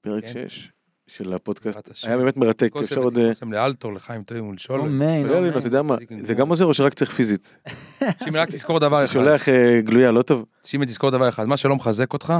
[0.00, 0.75] פרק 6.
[1.06, 1.90] של הפודקאסט.
[2.02, 3.18] היה באמת מרתק, אפשר עוד...
[3.18, 4.84] אה, קוסם לאלתור, לחיים טובים ולשולם.
[4.84, 5.44] אמן, אמן.
[5.44, 6.34] לא, אתה יודע מה, זה.
[6.34, 7.56] גם עוזר או שרק צריך פיזית?
[8.24, 9.12] שימי, רק תזכור דבר אחד.
[9.12, 10.44] שולח אה, גלויה, לא טוב?
[10.62, 11.44] שימי, תזכור דבר אחד.
[11.44, 12.34] מה שלא מחזק אותך,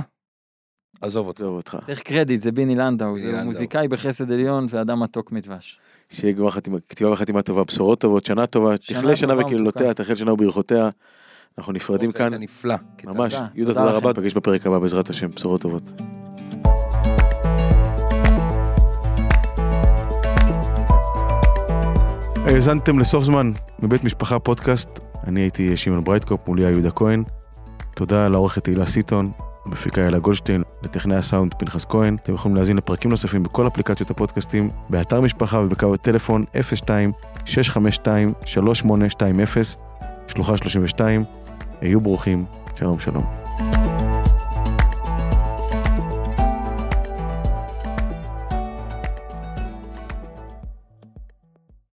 [1.01, 1.77] עזוב אותך.
[1.87, 3.43] צריך קרדיט, זה ביני לנדאו, זה.
[3.45, 5.79] מוזיקאי בחסד עליון ואדם מתוק מדבש.
[6.09, 9.95] שיהיה גמר חתימה, כתיבה וחתימה טובה, בשורות טובות, שנה טובה, תכלה שנה וקללותיה.
[9.95, 10.91] תחל שנה וברכותיה.
[11.59, 12.33] אנחנו נפרדים כאן.
[13.05, 13.35] ממש.
[13.55, 13.91] יהודה, תודה.
[13.91, 15.83] רבה, נפגש בפרק הבא בעזרת השם, בשורות טובות.
[22.57, 24.91] האזנתם לסוף זמן מבית משפחה פודקאסט,
[25.27, 27.23] אני הייתי שמעון ברייטקופ, מולי היה יהודה כהן.
[27.95, 29.31] תודה לעורכת תהילה סיטון,
[29.67, 32.17] המפיקה יאלה גולדשטיין, לטכנאי הסאונד פנחס כהן.
[32.23, 36.57] אתם יכולים להאזין לפרקים נוספים בכל אפליקציות הפודקאסטים, באתר משפחה ובקו הטלפון 02-652-3820,
[40.27, 41.25] שלוחה 32.
[41.81, 43.46] היו ברוכים, שלום שלום.